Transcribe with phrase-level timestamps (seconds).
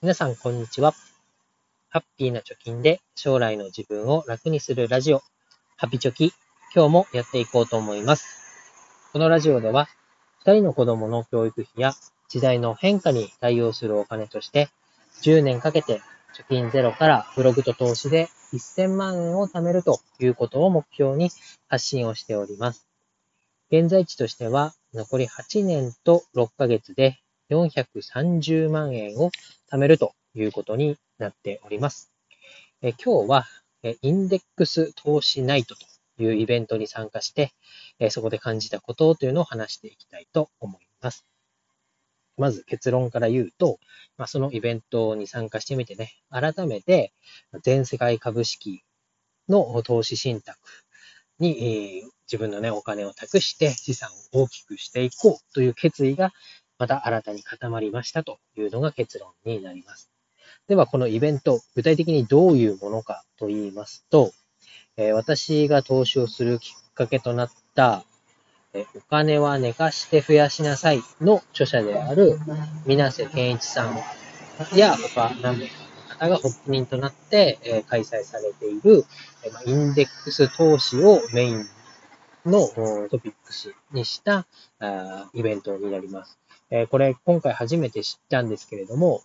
[0.00, 0.94] 皆さん、こんにちは。
[1.88, 5.22] ハッピーな貯金で将来の自分を楽にするラジオ、
[5.76, 6.32] ハピチョキ、
[6.72, 8.24] 今日もやっていこうと思います。
[9.12, 9.88] このラジオでは、
[10.38, 11.94] 二人の子供の教育費や
[12.28, 14.68] 時代の変化に対応するお金として、
[15.22, 16.00] 10年かけて
[16.32, 21.30] 貯金ゼロからブログと投資で1000万円を貯めるということを目標に
[21.66, 22.86] 発信をしております。
[23.72, 27.18] 現在地としては、残り8年と6ヶ月で
[27.50, 29.30] 430万円を
[29.70, 32.12] 貯めるということになっております。
[32.82, 33.46] え今日は
[34.02, 35.86] インデックス投資ナイトと
[36.22, 37.52] いうイベントに参加して、
[37.98, 41.24] えそこで感じたことというのを話していきたいと思います。
[42.36, 43.78] まず結論から言うと、
[44.16, 47.12] まあ、そのイベントに参加してみてね、改めて
[47.62, 48.84] 全世界株式
[49.48, 50.58] の投資信託
[51.40, 56.32] に、え、自分のね、お金を託して資産を大きくしていこうという決意が
[56.78, 60.10] また新たに固まりましたというのが結論になります。
[60.68, 64.32] では、このイベント、具体的にどういうものかと言いますと、
[64.96, 68.04] え私が投資をするきっかけとなった、
[68.74, 72.38] えお金は寝かして増やしなさいの著者である、
[72.84, 73.96] 水瀬健一さん
[74.76, 75.72] や他何名か
[76.10, 79.04] の方が発起人となって、え開催されている、
[79.44, 81.64] えインデックス投資をメイン
[82.44, 82.68] の
[83.08, 84.46] トピックスにした
[84.80, 86.38] あイベントになります。
[86.70, 89.22] えこれ今回初めて知ったんですけれども、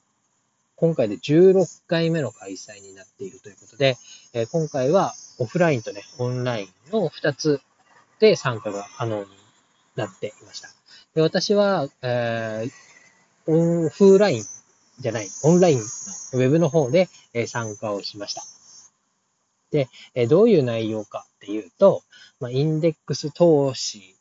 [0.75, 3.97] 今回で16回目の開催になっているということで、
[4.33, 7.61] え今回はオフラインとね、オンラインの2つ
[8.19, 9.25] で参加が可能に
[9.95, 10.69] なっていました。
[11.15, 14.43] で私は、えー、オフライン
[14.99, 17.09] じゃない、オンラインのウェブの方で、
[17.47, 18.43] 参加をしました。
[19.71, 19.89] で、
[20.27, 22.03] どういう内容かっていうと、
[22.39, 24.15] まあ、インデックス投資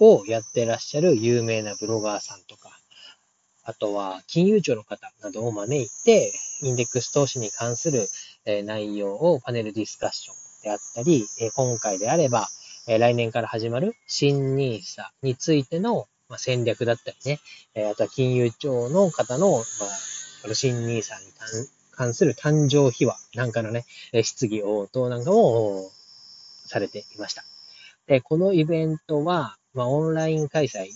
[0.00, 2.70] をやってらっしゃる有名なブロガーさんとか、
[3.64, 8.08] あとは金融庁の方などを招いて、インデックス投資に関する
[8.64, 12.48] 内容をパネルディスカッションであったり、今回であれば、
[12.86, 16.06] 来年から始まる新 NISA についての
[16.36, 17.40] 戦略だったりね、
[17.90, 19.64] あとは金融庁の方の、
[20.52, 20.92] 新 NISA
[21.24, 21.32] に
[21.90, 23.84] 関する誕生秘話なんかのね、
[24.22, 25.90] 質疑応答なんかも
[26.66, 27.42] されていました。
[28.06, 30.88] で、このイベントは、まあ、オンライン開催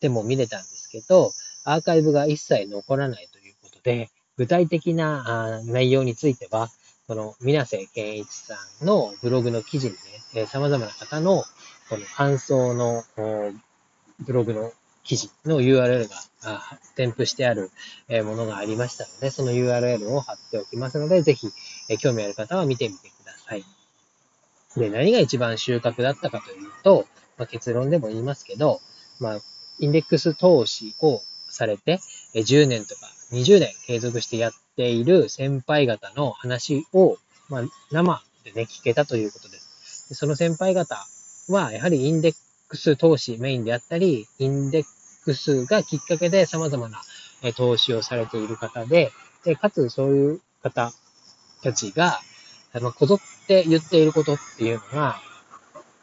[0.00, 1.32] でも見れたんですけど、
[1.64, 4.08] アーカイブが一切残らないということで、
[4.38, 6.70] 具体的な内容については、
[7.06, 9.94] この、水瀬健一さんのブログの記事に
[10.34, 11.44] ね、様々な方の、
[11.88, 13.02] この感想の
[14.20, 16.62] ブログの記事の URL が
[16.94, 17.70] 添付してある
[18.24, 21.50] ものがありましたので、その URL を貼っておきますので、ぜひ
[21.98, 23.64] 興味ある方は見てみてください。
[24.76, 27.06] で、何が一番収穫だったかというと、
[27.40, 28.82] まあ、結論でも言いますけど、
[29.18, 29.40] まあ、
[29.78, 31.98] インデックス投資をされて、
[32.34, 37.16] 10年とか20年継続してやっている先輩方の話を、
[37.48, 40.10] まあ、生でね、聞けたということです。
[40.10, 41.02] でその先輩方
[41.48, 42.34] は、やはりインデッ
[42.68, 44.84] クス投資メインであったり、インデッ
[45.24, 47.00] クスがきっかけで様々な
[47.56, 49.12] 投資をされている方で、
[49.46, 50.92] でかつそういう方
[51.62, 52.20] たちが、
[52.74, 55.22] あ、こぞって言っていることっていうのが、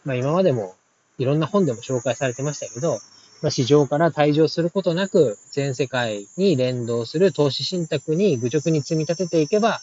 [0.03, 0.73] まあ今までも
[1.17, 2.99] いろんな本でも紹介されてましたけど、
[3.41, 9.79] まあ、市場から退場することなく、全世界に連動する投資信託に愚直に積み立てていけば、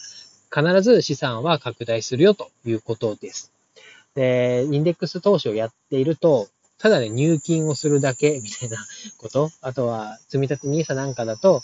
[0.53, 3.51] 必ず資産は拡大するよということです。
[4.13, 6.47] で、インデックス投資をやっていると、
[6.77, 8.77] ただね、入金をするだけみたいな
[9.17, 9.51] こと。
[9.61, 11.63] あとは、積み立て NISA なんかだと、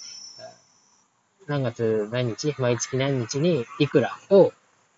[1.47, 4.53] 何月何日、毎月何日にいくらを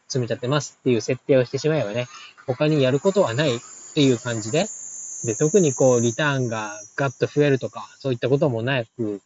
[0.07, 2.07] 積み立てますっていう設定をしてしまえばね、
[2.45, 3.51] 他にやることはない
[3.93, 4.67] っていう感じで、
[5.23, 9.21] で、特にこう、リターンがガッと増えるとか、そういったこともなく、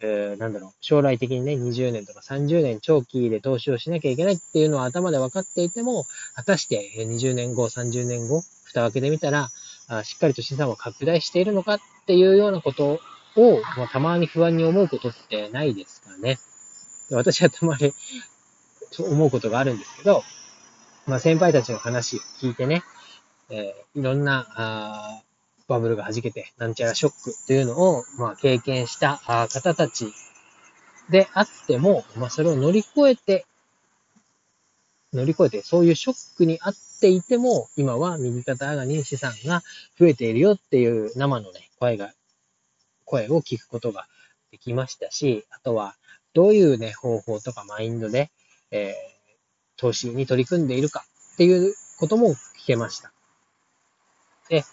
[0.00, 9.50] えー、なんだろう、将来的にね、20年とか30年長期で投資をしなきゃいけないっていうのは頭で分かっていても、果たして20年後、30年後、蓋を開けてみたら、
[9.88, 13.00] あしっかりと資産を拡大しているのかっていうようなこと
[13.36, 16.38] を、まあ、たまに不安に思うことってないですかね。
[17.10, 17.92] 私はたまに
[18.90, 20.22] そう思うことがあるんですけど、
[21.06, 22.82] まあ、先輩たちの話を聞いてね、
[23.50, 25.22] えー、いろんなあ
[25.68, 30.12] バブルが弾けて、なんちゃらショックというのを、まあ、経験した方たち
[31.10, 33.44] であっても、まあ、それを乗り越えて、
[35.12, 39.62] 乗り越えて、そういうショックにあっていても、今は右肩上がりに資産が
[39.98, 42.12] 増えているよっていう生のね、声が、
[43.04, 44.06] 声を聞くことが
[44.50, 45.94] できましたし、あとは、
[46.32, 48.30] どういうね、方法とかマインドで、
[48.70, 48.92] えー、
[49.76, 51.04] 投資に取り組んでいるか
[51.34, 53.12] っていうことも聞けました。
[54.48, 54.64] で、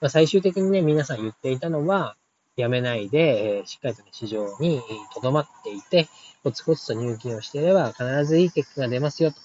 [0.00, 2.16] まあ、最終的にね、皆さん言っていたのは、
[2.56, 4.80] やめないで、えしっかりとね、市場に
[5.14, 6.08] 留まっていて、
[6.42, 9.38] コツコツと入金をしていれば必ずいい結果が出ますよと。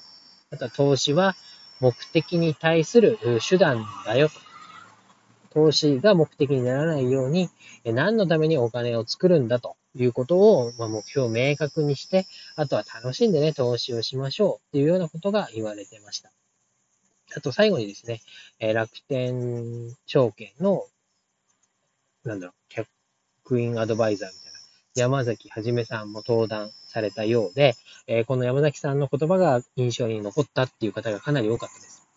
[0.51, 1.35] あとは投資は
[1.79, 3.17] 目的に対する
[3.47, 4.35] 手段だよと。
[5.51, 7.49] 投資が目的にならないように、
[7.85, 16.31] え何のためにお金を作るんだということを、ま、目標を明確にして、あとは楽しんでね、投資をしましょうっていうようなことが言われてました。
[17.35, 18.21] あと最後にですね、
[18.59, 20.85] え楽天証券の、
[22.23, 24.59] なんだろう、客員アドバイザーみたいな、
[24.95, 27.75] 山崎はじめさんも登壇されたようで、
[28.07, 32.07] えこの山崎さんの言葉が印象に残ったっていう方がかなり多かったです。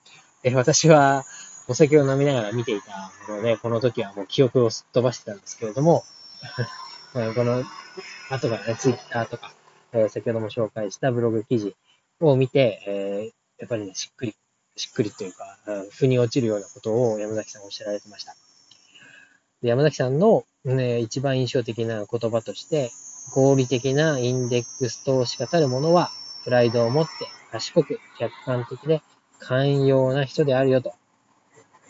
[0.43, 1.25] で私は、
[1.71, 6.03] お酒を飲みながら見ていたので、この時はもう記憶をすっ飛ばしてたんですけれども、
[7.13, 7.65] この
[8.29, 9.55] 後からね、ツイッターとか、
[9.93, 11.77] えー、先ほども紹介したブログ記事
[12.19, 14.35] を見て、えー、やっぱりね、しっくり、
[14.81, 18.35] しっくりというか、うん腑に落ちるようなことを山崎さんおっしゃられてました。
[19.63, 22.91] で山崎さんの、ね、一番印象的な言葉として、
[23.35, 26.11] 合理的なインデックス投資家たるものは、
[26.45, 27.11] プライドを持って
[27.53, 29.03] 賢く客観的で
[29.39, 30.95] 寛容な人であるよと。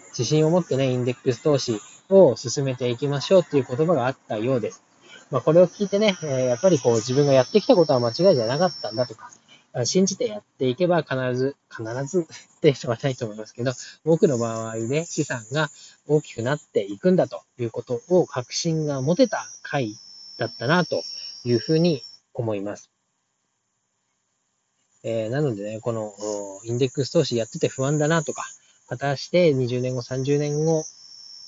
[0.08, 4.82] 自信を持ってね、インデックス投資を進めていきましょうっていう言葉があったようです。
[5.30, 9.30] まあ、これを聞いてね、え、やっぱりこう自分がやってきたことは間違いじゃなかったんだとか、
[9.84, 12.26] 信じてやっていけば必ず、必ず
[12.56, 13.72] って人はないと思いますけど、
[14.04, 15.70] 多くの場合で資産が
[16.08, 19.94] 大きくなっていくんだということを確信が持てた回
[20.38, 21.02] だったなと
[21.44, 22.02] いうふうに
[22.34, 22.90] 思います。
[25.02, 26.12] えー、なのでね、この
[26.64, 28.44] インデックス投資やってて不安だなとか、
[28.88, 30.84] 果たして20年後、30年後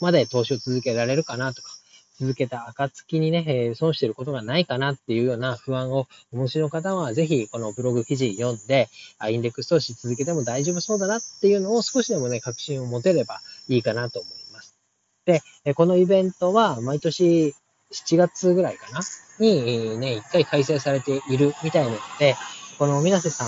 [0.01, 1.73] まで投資を続けられるかなとか、
[2.21, 8.89] 続けた暁にね、え損してることがないかなっていうような不安をお持ちの方は、ぜひこのブログ記事読んで、
[9.31, 14.77] インデックス投資続けても大丈夫そうだなっていうのを少しでもね、確信を持てればいいかなと思います。
[15.25, 15.43] で、
[15.75, 17.55] このイベントは毎年
[17.93, 19.01] 7月ぐらいかな
[19.39, 22.37] にね、1回開催されているみたいなので、
[22.79, 23.45] この水瀬さ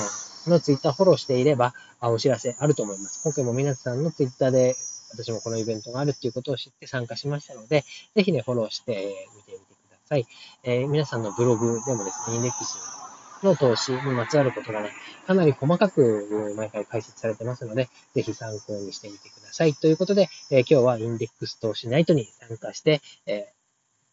[0.49, 3.21] んのツイッターフォローしていれば、お知らせあると思います。
[3.23, 4.77] 今回も水瀬さんのツイッターで
[5.15, 7.85] 私もこのイベントがあるっていうことを知って参加しましたので、
[8.15, 10.27] ぜひね、フォローしてみてみてください。
[10.65, 12.77] えー、皆さんのブログでもですね、インデックス
[13.45, 14.91] の投資にまつわることがね、
[15.27, 19.75] かなり細かく毎回解説されてますので、ぜひ参考にしてみてください。
[19.75, 23.53] ということで、えー、今日はインデックス投資ナイトに参加して、え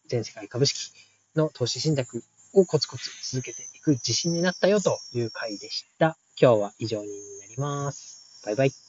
[0.06, 0.92] ー、全世界株式
[1.34, 2.22] の投資信託
[2.54, 6.16] をコツコツ続けていく自信になったよという回でした。
[6.40, 7.08] 今日は以上に
[7.40, 8.42] なります。
[8.44, 8.81] バイバイ。